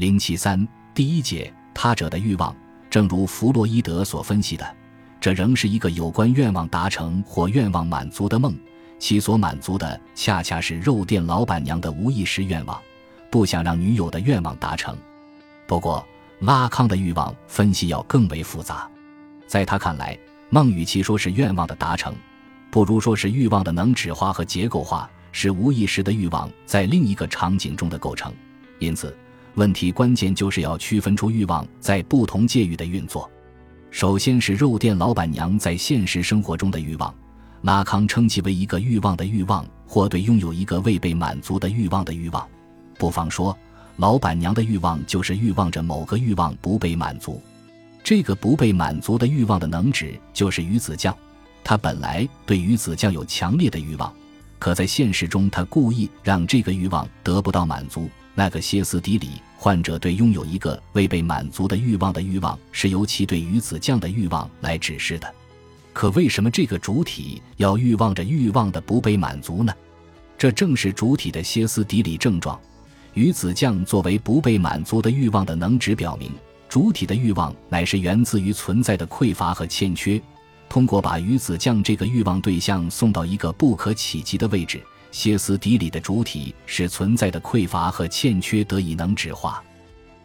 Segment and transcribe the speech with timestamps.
[0.00, 2.56] 零七三第一节他者的欲望，
[2.88, 4.66] 正如弗洛伊德所分析的，
[5.20, 8.58] 这仍是一个有关愿望达成或愿望满足的梦，
[8.98, 12.80] 其所满足的恰恰是肉店老板娘的无意识愿望，
[13.30, 14.96] 不想让女友的愿望达成。
[15.66, 16.02] 不过，
[16.38, 18.88] 拉康的欲望分析要更为复杂，
[19.46, 22.14] 在他看来，梦与其说是愿望的达成，
[22.70, 28.32] 不如说是欲望的能指化和结构化，是无意识的欲望在另一个场景中的构成。
[28.78, 29.14] 因此。
[29.54, 33.28] 问题关键就是要区分出欲望在不同界域的运作。
[33.90, 37.12] 首先是肉店老板娘在现实生活中的欲望，
[37.62, 42.46] 拉康称其为一个欲望的欲望，或对拥有一个未被满足的欲望的欲望。
[42.96, 43.56] 不妨说，
[43.96, 47.42] 老板娘的欲望就是欲望着某个欲望不被满足。
[48.04, 51.14] 这个不被满足的欲望的能指就是鱼子酱，
[51.64, 54.12] 他本来对鱼子酱有强烈的欲望，
[54.58, 58.08] 可在现实中他故意让这个欲望得不到满足。
[58.34, 65.34] 那个歇斯底里患者对拥有一个未被满足的欲望的欲望，是由其对鱼子酱的欲望来指示的。
[65.92, 69.74] 可为什么这个主体要欲望着欲望的不被满足呢？
[70.38, 72.58] 这正是主体的歇斯底里症状。
[73.12, 76.30] 鱼子酱作为不被满足的欲望的能指，表明
[76.68, 80.22] 主体的欲望乃是源自于存在的匮乏和欠缺。
[80.68, 84.80] 通过把鱼子酱这个欲望对象送到一个不可企及的位置。
[85.10, 89.62] 歇斯底里的主体使存在的匮乏和欠缺得以能指化。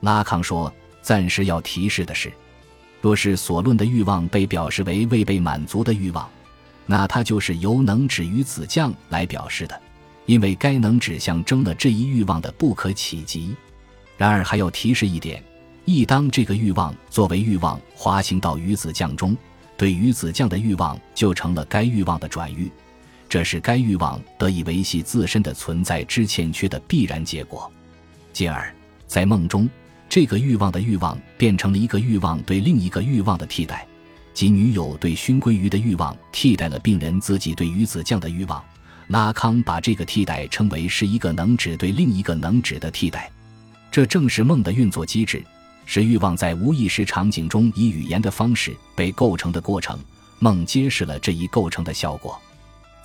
[0.02, 2.32] 拉康说：“暂时要提示的是，
[3.02, 6.30] 若是所论的欲望被表示为未被满足的欲望，
[6.86, 9.82] 那它就是由能指与子将来表示的，
[10.26, 13.56] 因为该能指象征了这一欲望的不可企及。
[14.18, 15.44] 然而还要提示一点：
[15.86, 19.36] 一当这个欲望作为欲望滑行到鱼子酱中，
[19.78, 22.72] 对鱼子酱的欲望就成了该欲望的转欲。”
[23.36, 27.70] 这是该欲望得以维系自身的存在之欠缺的必然结果，
[28.32, 28.74] 进而，
[29.08, 29.70] 在梦中，
[30.08, 33.86] 这个欲望的欲望变成了一个欲望对另一个欲望的替代，
[34.34, 38.64] 即女友对熏鲑鱼的欲望替代了病人自己对鱼子酱的欲望。
[39.08, 43.30] 拉康把这个替代称为是一个能指对另一个能指的替代，
[43.92, 45.44] 这正是梦的运作机制，
[45.86, 50.00] 是欲望在无意识场景中以语言的方式被构成的过程。
[50.40, 52.40] 梦揭示了这一构成的效果。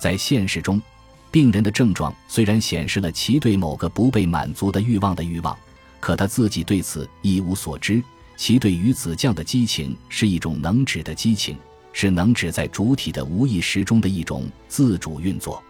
[0.01, 0.81] 在现实中，
[1.29, 5.55] 病人的症状虽然显示了其对某个不被满足的欲望的欲望，
[5.99, 8.01] 可他自己对此一无所知。
[8.35, 11.55] 其对鱼子酱的激情是一种能指的激情，
[11.93, 15.61] 是能指在主体的无意识中的一种自主运作。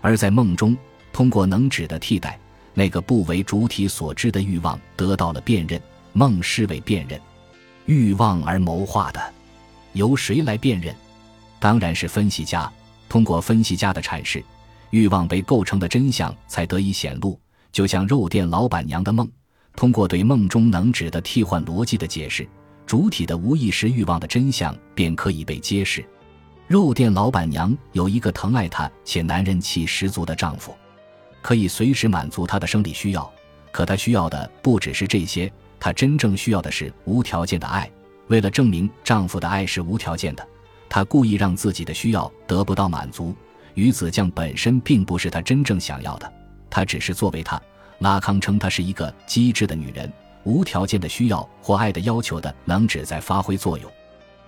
[0.00, 0.76] 而在梦中，
[1.12, 2.38] 通过能指的替代，
[2.74, 5.82] 那个不为主体所知的欲望得到了辨认。
[6.12, 7.20] 梦是为辨认
[7.86, 9.20] 欲望而谋划的，
[9.94, 10.94] 由谁来辨认？
[11.58, 12.72] 当然是分析家。
[13.14, 14.42] 通过分析家的阐释，
[14.90, 17.38] 欲望被构成的真相才得以显露。
[17.70, 19.30] 就像肉店老板娘的梦，
[19.76, 22.44] 通过对梦中能指的替换逻辑的解释，
[22.84, 26.04] 主体的无意识欲望的真相便可以被揭示。
[26.66, 30.74] 肉店老板娘有一个疼爱她且男人气十足的丈夫，
[31.40, 33.32] 可以随时满足她的生理需要。
[33.70, 35.48] 可她需要的不只是这些，
[35.78, 37.88] 她真正需要的是无条件的爱。
[38.26, 40.44] 为了证明丈夫的爱是无条件的。
[40.88, 43.34] 她故意让自己的需要得不到满足，
[43.74, 46.32] 鱼子酱本身并不是他真正想要的，
[46.70, 47.60] 她只是作为她。
[47.98, 50.12] 拉康称她是一个机智的女人，
[50.44, 53.90] 无条件的需要或爱的要求的能指在发挥作用。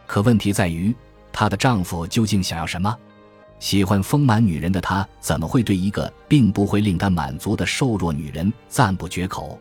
[0.06, 0.94] 可问题在于，
[1.32, 2.96] 她的丈夫究竟想要什么？
[3.58, 9.58] 喜欢丰满女人的他，怎么会对一个并不会令他满足的瘦弱女人赞不绝口？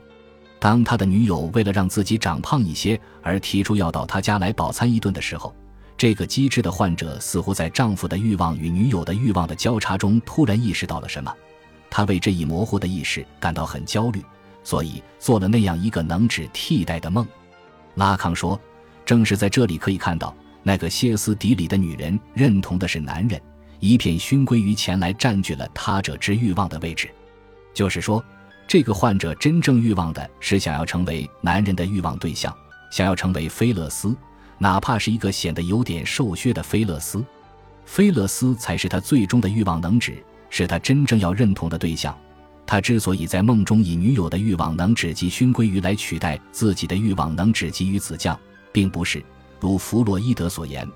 [0.59, 5.55] 当他的女友为了让自己长胖一些而提出要到他家来饱餐一顿的时候，
[5.97, 11.33] 这个机智的患者似乎在丈夫的欲望与女友的欲望的交叉中突然意识到了什么，
[11.89, 14.21] 他为这一模糊的意识感到很焦虑，
[14.61, 17.25] 所以做了那样一个能指替代的梦。
[17.95, 18.59] 拉康说，
[19.05, 23.41] 正是在这里可以看到，那个歇斯底里的女人认同的是男人，
[23.79, 27.09] 一片熏归于前来占据了他者之欲望的位置，
[27.73, 28.21] 就是说，
[28.67, 32.53] 这个患者真正欲望的是想要成为男人的欲望对象，
[32.91, 34.13] 想要成为菲勒斯。
[34.57, 37.23] 哪怕是一个显得有点瘦削的菲勒斯，
[37.85, 42.17] 菲勒斯才是他最终的欲望能指，是他真正要认同的对象。
[42.65, 48.37] 他之所以在梦中以女友的欲望能指及熏鲑鱼来取代自己的欲望能指及鱼子酱，
[48.71, 49.23] 并不是
[49.59, 50.87] 如弗洛伊德所言，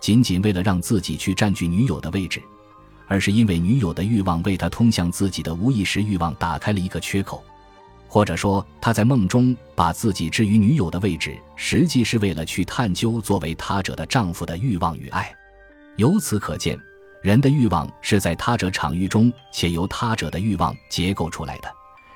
[0.00, 2.40] 仅仅为了让自己去占据女友的位置，
[3.06, 7.44] 而是因为女友的欲望为他通向自己的无意识欲望打开了一个缺口。
[8.08, 15.30] 或者说，他在梦中把自己置于女友的位置，实际是为了去探究作为他者的丈夫的欲望与爱。
[15.96, 16.78] 由此可见，
[17.22, 21.68] 人的欲望是在他者场域中且由他者的欲望结构出来的。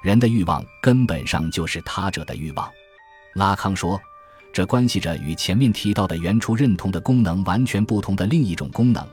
[0.03, 2.69] 人的欲望根本上就是他者的欲望。
[3.35, 4.01] 拉康说，
[4.53, 9.07] 这关系着与前面提到的原初认同的功能完全不同的另一种功能，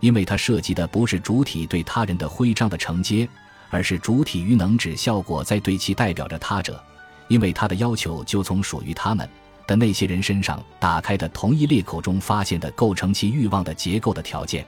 [0.00, 3.28] 因为它涉及的不是主体对他人的徽章的承接，
[3.74, 6.80] 而是主体与能指效果在对其代表着他者，
[7.26, 9.28] 因为他的要求就从属于他们
[9.66, 14.64] 的那些人身上打开的同一裂口中发现的构成其欲望的结构的条件。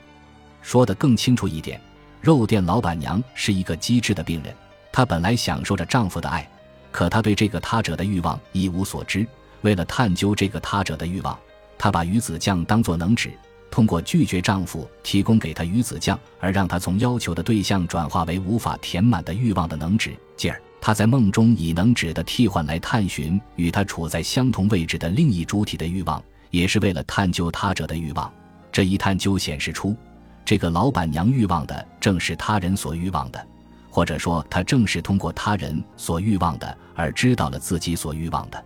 [0.60, 1.80] 说得更清楚一点，
[2.20, 4.52] 肉店老板娘是一个机智的病人。
[4.90, 6.44] 她本来享受着丈夫的爱，
[6.90, 9.24] 可她对这个他者的欲望一无所知。
[9.60, 11.38] 为了探究这个他者的欲望，
[11.78, 13.38] 她把鱼子酱当作能指，
[13.70, 20.16] 通过拒绝丈夫提供给她鱼子酱，而让她从要求的对象转化为无法填满的欲望的能指。
[20.36, 28.32] 继而，她在梦中以能指的替换来探寻与她处在相同位置的另一主体的欲望，也是为了探究他者的欲望。
[28.72, 29.96] 这一探究显示出，
[30.44, 33.46] 这个老板娘欲望的正是他人所欲望的。
[33.90, 38.62] 或者说，她正是通过他人所欲望的，而知道了自己所欲望的，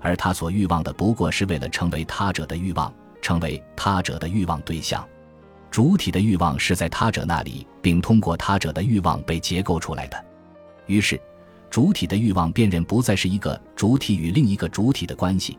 [0.00, 5.06] 而她所欲望的，不过是为了成为他者的欲望，成为他者的欲望对象。
[5.70, 10.24] 主体的欲望是在他者那里，并通过他者的欲望被结构出来的。
[10.86, 11.20] 于是，
[11.70, 15.56] 主体的欲望辨认不再是一个主体与另一个主体的关系，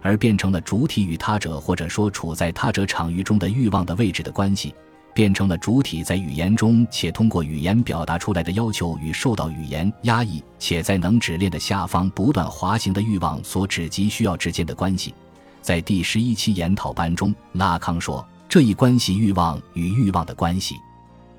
[0.00, 4.74] 而变成了主体与他者，或者说处在他者场域中的欲望的位置的关系。
[5.14, 15.14] 变成了主体在语言中且通过语言表达出来的要求与受到语言压抑且在能指链的下方不断滑行的欲望所指及需要之间的关系。
[15.62, 20.76] 在第十一期研讨班中，拉康说这一关系欲望与欲望的关系，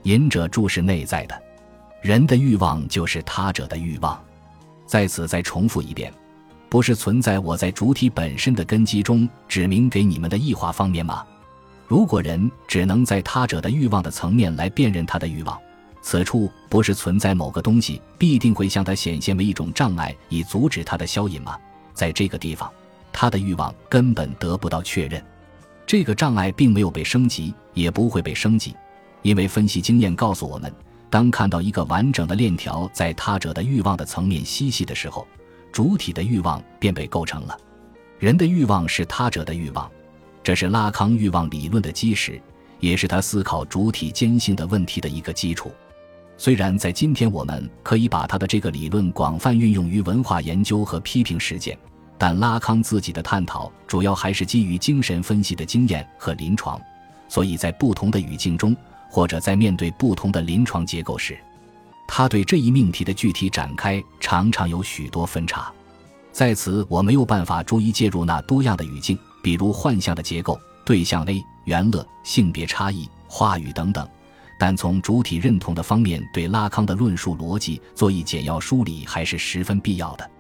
[0.04, 1.40] 隐者注视内在的，
[2.02, 4.20] 人的欲望就是他者的欲望。
[4.86, 6.12] 在此再重复一遍，
[6.70, 11.26] 不是存在我在主体本身的根基中指明给你们的异化方面吗？
[11.86, 15.60] 如果人只能在他者的欲望的层面来辨认他的欲望，
[16.02, 21.58] 此处不是存在某个东西必定会向他显现为一种障碍，以阻止他的消隐吗？
[21.94, 22.72] 在这个地方，
[23.14, 25.24] 他的欲望根本得不到确认，
[25.86, 28.76] 这个障碍并没有被升级，也不会被升级，
[29.22, 30.74] 因为分析经验告诉我们，
[31.10, 35.26] 当看到一个完整的链条在他者的欲望的层面嬉戏的时候，
[35.72, 37.58] 主体的欲望便被构成了。
[38.20, 39.90] 人的欲望是他者的欲望。
[40.44, 42.42] 这是拉康欲望理论的基石，
[42.82, 45.72] 也是他思考主体坚信的问题的一个基础。
[46.38, 51.78] 虽然在今天我们可以把他的这个理论广泛运用于文化研究和批评实践，
[52.18, 56.80] 但拉康自己的探讨主要还是基于精神分析的经验和临床，
[57.28, 58.76] 所以在不同的语境中，
[59.10, 61.38] 或者在面对不同的临床结构时，
[62.08, 65.72] 他对这一命题的具体展开常常有许多分叉。
[66.32, 69.18] 在此，我没有办法逐一介入那多样的语境。
[69.44, 74.08] 比如幻象的结构、对象 A、原乐、性别差异、话语等等，
[74.58, 80.32] 但从主体认同的方面对拉康的论述逻辑做一简要梳理还是十分必要的。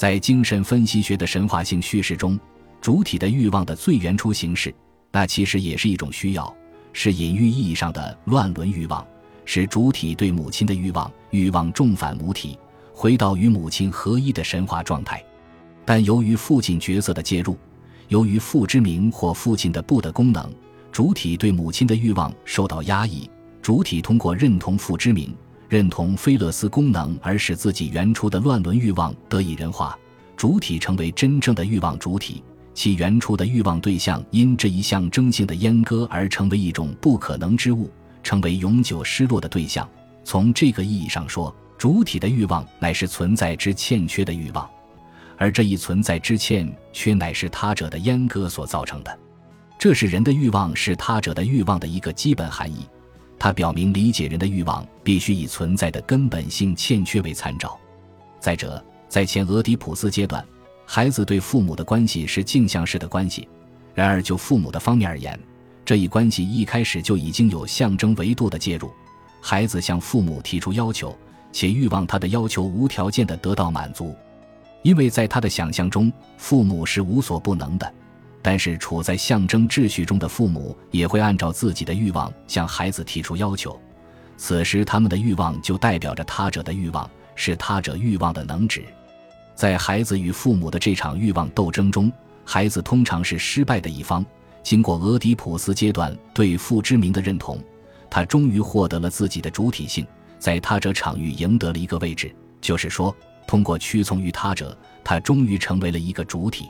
[0.00, 2.40] 在精神分析学的神话性叙事中，
[2.80, 4.74] 主体的欲望的最原初形式，
[5.12, 6.56] 那其实也是一种需要，
[6.94, 9.06] 是隐喻意义上的乱伦欲望，
[9.44, 12.58] 是主体对母亲的欲望，欲望重返母体，
[12.94, 15.22] 回到与母亲合一的神话状态。
[15.84, 17.54] 但由于父亲角色的介入，
[18.08, 20.50] 由于父之名或父亲的不的功能，
[20.90, 23.30] 主体对母亲的欲望受到压抑。
[23.60, 25.36] 主体通过认同父之名、
[25.70, 29.96] 认同菲勒斯功能，而使自己原初的乱伦欲望得以人化。
[30.36, 32.42] 主体成为真正的欲望主体，
[32.74, 37.88] 其原初的欲望对象因这一象征性的阉割而成为一种不可能之物，
[38.20, 39.88] 成为永久失落的对象。
[40.24, 44.68] 从这个意义上说，主体的欲望乃是存在之欠缺的欲望。
[45.38, 49.18] 而这一存在之欠缺，乃是他者的阉割所造成的。
[49.78, 52.84] 这是人的欲望是他者的欲望的一个基本含义。
[53.40, 57.80] 它表明理解人的欲望必须以存在的根本性欠缺为参照。
[58.38, 60.44] 再者，在前俄狄浦斯阶段，
[60.84, 63.48] 孩子对父母的关系是镜像式的关系。
[63.94, 65.40] 然而，就父母的方面而言，
[65.86, 68.90] 这一关系一开始就已经有象征维度的介入。
[69.40, 71.16] 孩子向父母提出要求，
[71.50, 74.14] 且欲望他的要求无条件的得到满足。
[74.82, 77.90] 因为在他的想象中，父母是无所不能的，
[78.42, 83.78] 但是处在象征秩序中的父母也会按照自己的欲望向孩子提出要求。
[84.36, 88.84] 此时，他们的欲望就代表着他者的欲望，是他者欲望的能指。
[89.54, 92.10] 在孩子与父母的这场欲望斗争中，
[92.44, 94.24] 孩子通常是失败的一方。
[94.62, 97.62] 经过俄狄浦斯阶段对父之名的认同，
[98.08, 100.06] 他终于获得了自己的主体性，
[100.38, 103.14] 在他者场域赢得了一个位置，就是说。
[103.46, 106.68] 通过屈从于他者，他终于成为了一个主体，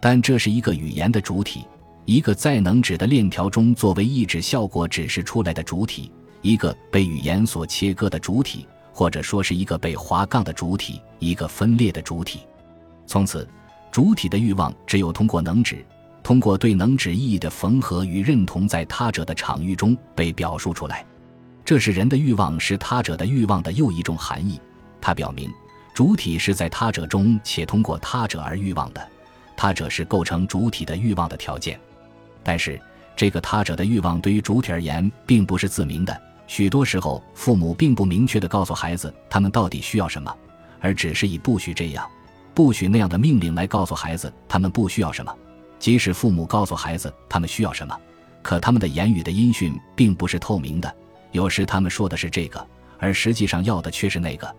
[0.00, 1.64] 但这是一个语言的主体，
[2.04, 6.10] 一个在能指的链条中作为意志效果指示出来的主体，
[6.42, 12.40] 一个被语言所切割的主体，或者说是一个被划杠的主体，一个分裂的主体。
[13.06, 13.48] 从此，
[13.90, 15.84] 主体的欲望只有通过能指，
[16.22, 21.04] 通过对能指意义的缝合与认同，在他者的场域中被表述出来。
[21.64, 24.60] 这是人的欲望是他者的欲望的又一种含义。
[25.00, 25.50] 它表明，
[25.94, 29.08] 主体是在他者中且通过他者而欲望的，
[29.60, 31.78] 他者是构成主体的欲望的条件。
[32.44, 32.80] 但是，
[33.16, 36.22] 这个他者的欲望对于主体而言并不是自明的。
[36.46, 40.32] 许多时候，父母并不明确地告诉孩子他们到底需要什么，
[40.80, 42.08] 而只是以不许这样、
[42.54, 45.34] 不许那样的命令来告诉孩子他们不需要什么。
[45.80, 47.98] 即使父母告诉孩子他们需要什么，
[48.42, 50.94] 可他们的言语的音讯并不是透明的。
[51.32, 52.64] 有时他们说的是这个，
[52.98, 54.54] 而实际上要的却是那个。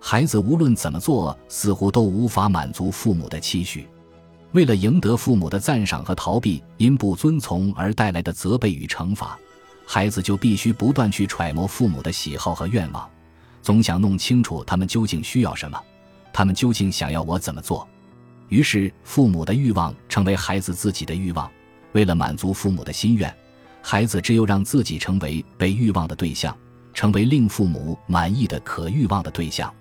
[0.00, 3.86] 孩子无论怎么做，似乎都无法满足父母的期许。
[4.52, 9.38] 为了赢得父母的赞赏和逃避因不遵从而带来的责备与惩罚。
[9.86, 13.08] 孩子就必须不断去揣摩父母的喜好和愿望，
[13.60, 15.80] 总想弄清楚他们究竟需要什么，
[16.32, 17.88] 他们究竟想要我怎么做。
[18.48, 21.50] 于是，父母的欲望成为孩子自己的欲望。
[21.92, 23.32] 为了满足父母的心愿，
[23.82, 26.56] 孩子只有让自己成为被欲望的对象，
[26.94, 29.72] 成为令父母满意的可欲望的对象。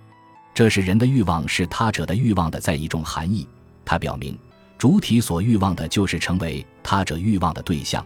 [0.56, 3.48] 这是人的欲望是他者的欲望的在一种含义。
[3.86, 4.38] 它表明，
[4.80, 8.04] 主体所欲望的就是成为他者欲望的对象。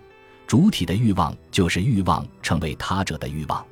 [0.48, 3.64] 主体的欲望就是欲望成为他者的欲望，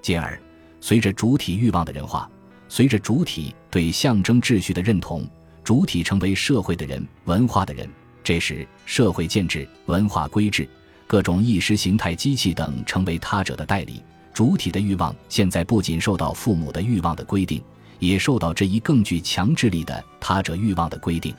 [0.00, 0.40] 进而
[0.80, 2.30] 随着主体欲望的人化，
[2.68, 5.28] 随着主体对象征秩序的认同，
[5.64, 7.88] 主体成为社会的人、文化的人。
[8.22, 10.68] 这时，社会建制、文化规制、
[11.08, 14.00] 各种意识形态机器等成为他者的代理。
[14.32, 17.60] 主体的欲望现在不仅受到父母的欲望的规定，
[17.98, 21.34] 也受到这一更具强制力的他者欲望的规定。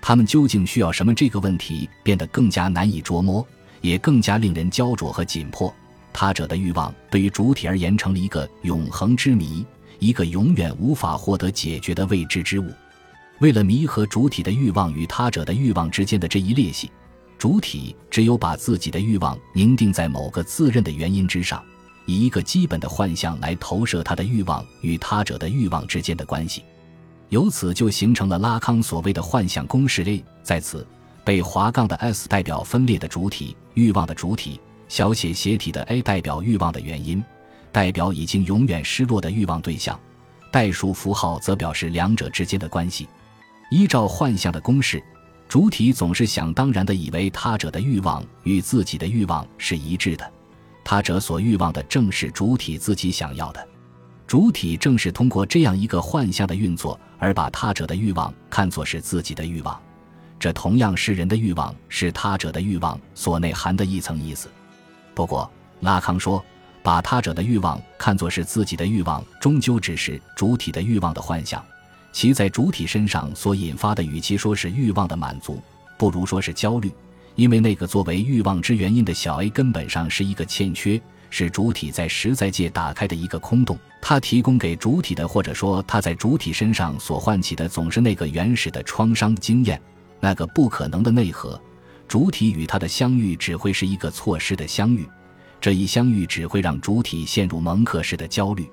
[0.00, 1.14] 他们究竟需要什么？
[1.14, 3.46] 这个问题变得更加难以捉摸。
[3.80, 5.72] 也更加令人焦灼和紧迫。
[6.12, 9.64] 他者的欲望对于主体而言成了一个永恒之谜，
[10.00, 12.68] 一个永远无法获得解决的未知之物。
[13.38, 16.90] 为了弥合主体的欲望与他者的欲望之间的这一裂隙，
[17.38, 21.62] 主体只有把自己的欲望凝定在某个自认的原因之上，
[22.04, 26.64] 以一个基本的幻象来投射他的欲望与他者的欲望之间的关系，
[27.28, 30.24] 由此就形成了拉康所谓的幻象公式 A。
[30.42, 30.86] 在此。
[31.24, 34.58] 被划杠的 S 代表分裂的主体欲望的主体，
[34.88, 37.22] 小写斜体的 A 代表欲望的原因，
[37.70, 40.00] 代表已经永远失落的欲望对象，
[40.50, 43.06] 代数符号则表示两者之间的关系。
[43.70, 45.04] 依照幻象的公式，
[45.50, 50.32] 主体总是想当然的以为他者的欲望与自己的欲望是一致的，
[50.82, 53.68] 他者所欲望的正是主体自己想要的，
[54.28, 59.80] 主体正是通过这样一个幻象的运作而把他者的欲望看作是自己的欲望。
[60.38, 64.50] 这同样是人的欲望，是他者的欲望所内含的一层意思。
[65.14, 66.44] 不过，拉康说，
[66.82, 71.64] 把他者的欲望看作是自己的欲望，终究只是主体的欲望的幻想。
[72.12, 75.58] 其在主体身上所引发的，与其说是欲望的满足，
[75.96, 76.92] 不如说是焦虑，
[77.34, 83.78] 因为那个作为欲望之原因的小 a 根本上是一个欠缺，是主体在实在界打开的一个空洞。
[84.00, 89.80] 它提供给主体的，或者说它在主体身上所唤起的，总是那个原始的创伤经验。
[90.20, 91.60] 那个不可能的内核，
[92.08, 95.08] 主体与他的相遇只会是一个错失的相遇，
[95.60, 98.68] 这一相遇只会让主体陷入蒙克式的焦虑。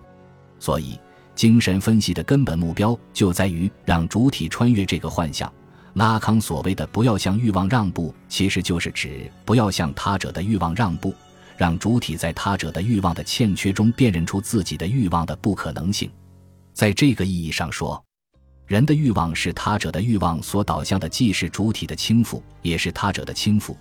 [0.59, 0.99] 所以，
[1.35, 5.51] 精神分析的根本目标就在于让主体穿越这个幻象。
[5.93, 11.13] 拉康所谓的“不要向欲望让步”，其实就是指不要向他者的欲望让步，
[11.57, 16.09] 让主体在他者的欲望的欠缺中辨认出自己的欲望的不可能性。
[16.73, 18.01] 在这个意义上说。
[18.67, 23.75] 人的欲望是他者的欲望所导向的，既是主体的倾覆，也是他者的倾覆。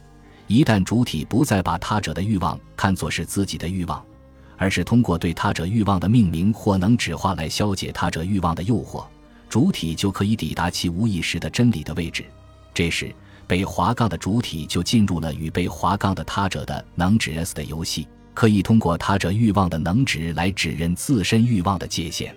[0.46, 4.04] 一旦主体不再把他者的欲望看作是自己的欲望，
[4.58, 9.06] 而是通过对他者欲望的命名或能指化来消解他者欲望的诱惑，
[9.48, 12.22] 主体就可以抵达其无意识的真理的位置。
[12.74, 13.10] 这时，
[13.46, 22.34] 被划杠的主体就进入了与被划杠的他者的能指 S 的游戏，可以通过他者欲望的能指来指认自身欲望的界限。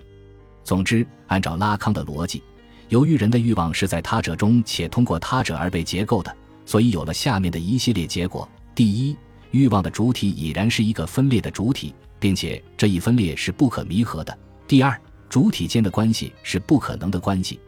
[0.62, 2.42] 总之，按照拉康的逻辑，
[2.88, 6.34] 由于人的欲望是在他者中且通过他者而被结构的，
[6.66, 9.16] 所以有了下面的一系列结果：第一，
[9.50, 14.32] 欲望的主体已然是一个分裂的主体，并且这一分裂是不可弥合的；
[14.66, 17.58] 第二，主体间的关系是不可能的关系。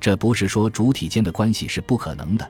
[0.00, 2.48] 这不是说主体间的关系是不可能的，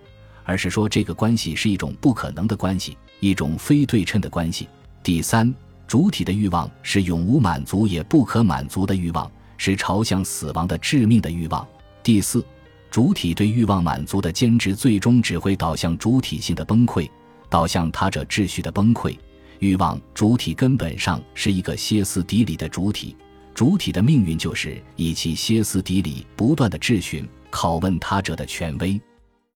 [0.49, 4.67] 而是说这个关系是一种不可能的关系，一种非对称的关系。
[5.02, 5.55] 第三，
[5.87, 9.31] 主体的欲望是永无满足也不可满足的欲望。
[9.61, 11.67] 是朝向死亡的致命的欲望。
[12.02, 12.43] 第四，
[12.90, 17.11] 主体对欲望满足的坚持，最终只会导向主体性的崩溃，
[17.50, 19.14] 导向他者秩序的崩溃。
[19.59, 23.17] 欲望主体根本上是一个歇斯底里的主体，
[23.52, 28.99] 主体的命运就是以其歇斯底里、不断的质询、拷问他者的权威。